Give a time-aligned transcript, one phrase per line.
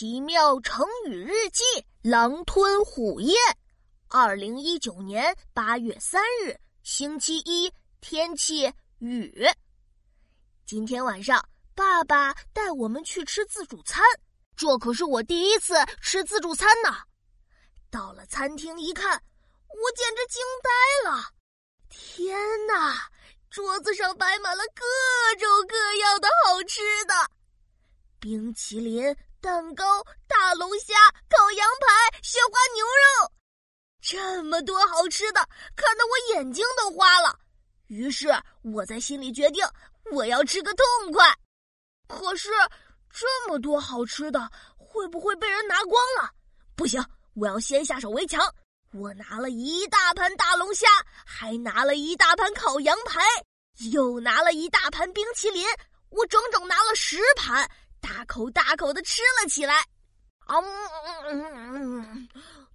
[0.00, 1.62] 奇妙成语日记：
[2.00, 3.36] 狼吞虎咽。
[4.08, 9.46] 二零一九年八月三日，星期一，天气雨。
[10.64, 14.02] 今天晚上，爸爸带我们去吃自助餐，
[14.56, 16.96] 这可是我第一次吃自助餐呢。
[17.90, 21.24] 到了餐厅一看，我简直惊呆了！
[21.90, 23.10] 天哪，
[23.50, 27.14] 桌子上摆满了各种各样的好吃的，
[28.18, 29.14] 冰淇淋。
[29.40, 30.94] 蛋糕、大龙虾、
[31.30, 33.32] 烤羊排、雪花牛肉，
[34.02, 35.40] 这么多好吃的，
[35.74, 37.38] 看得我眼睛都花了。
[37.86, 38.28] 于是
[38.62, 39.66] 我在心里决定，
[40.12, 41.34] 我要吃个痛快。
[42.06, 42.50] 可是
[43.08, 46.30] 这么多好吃的，会不会被人拿光了？
[46.76, 47.02] 不行，
[47.34, 48.42] 我要先下手为强。
[48.92, 50.86] 我拿了一大盘大龙虾，
[51.24, 53.22] 还拿了一大盘烤羊排，
[53.90, 55.66] 又拿了一大盘冰淇淋，
[56.10, 57.66] 我整整拿了十盘。
[58.10, 59.76] 大口大口的吃了起来，
[60.46, 60.56] 啊！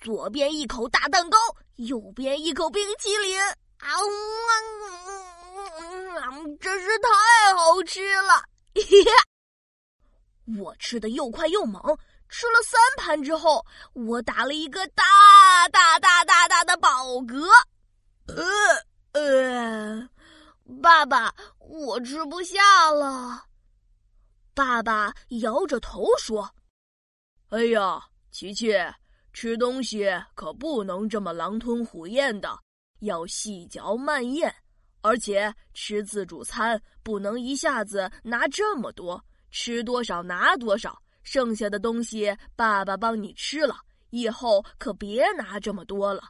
[0.00, 1.36] 左边一口大蛋糕，
[1.76, 3.88] 右边一口冰淇淋，啊！
[6.60, 7.08] 真是太
[7.56, 8.40] 好吃了！
[10.62, 11.82] 我吃的又快又猛，
[12.28, 15.02] 吃了三盘之后，我打了一个大
[15.72, 16.88] 大大大大的饱
[17.22, 17.50] 嗝。
[18.28, 18.44] 呃
[19.12, 20.08] 呃，
[20.80, 23.42] 爸爸，我吃不下了。
[24.56, 25.12] 爸爸
[25.42, 26.50] 摇着头说
[27.52, 28.72] ：“哎呀，琪琪，
[29.34, 32.58] 吃东西可不能这么狼吞虎咽的，
[33.00, 34.50] 要细嚼慢咽。
[35.02, 41.02] 而且吃自助餐不能一下子拿这么多，吃多少拿多少。
[41.22, 43.76] 剩下的东西爸爸帮你吃了，
[44.08, 46.22] 以后可别拿这么多了。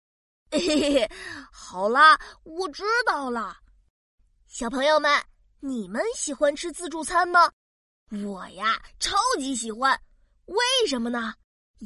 [0.52, 1.10] ”嘿嘿嘿，
[1.50, 3.56] 好啦，我知道了。
[4.46, 5.10] 小朋友们，
[5.60, 7.50] 你们喜欢吃自助餐吗？
[8.10, 9.96] 我呀，超级喜欢，
[10.46, 10.56] 为
[10.88, 11.32] 什么呢？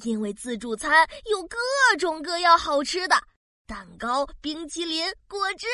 [0.05, 1.59] 因为自助餐有各
[1.99, 3.15] 种各样好吃的
[3.67, 5.67] 蛋糕、冰淇淋、果汁。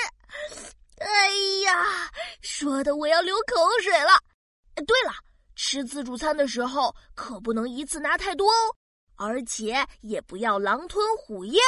[0.98, 1.30] 哎
[1.64, 2.10] 呀，
[2.42, 4.10] 说的我要流口水了。
[4.74, 5.12] 对了，
[5.54, 8.74] 吃自助餐的时候可不能一次拿太多哦，
[9.14, 11.62] 而且也不要狼吞虎咽。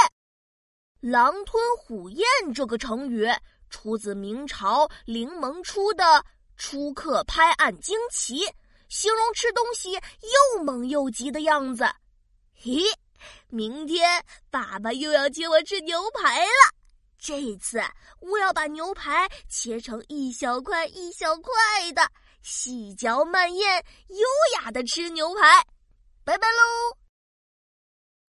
[0.98, 3.28] 狼吞虎咽这个成语
[3.70, 6.04] 出自明朝凌蒙初的
[6.56, 8.40] 《初刻拍案惊奇》。
[8.92, 11.82] 形容吃东西又猛又急的样子。
[12.62, 12.84] 咦，
[13.48, 16.74] 明天爸爸又要请我吃牛排了。
[17.18, 17.82] 这次
[18.20, 21.50] 我要把牛排切成一小块一小块
[21.94, 22.06] 的，
[22.42, 24.26] 细嚼慢咽，优
[24.60, 25.64] 雅的吃牛排。
[26.22, 27.01] 拜拜喽。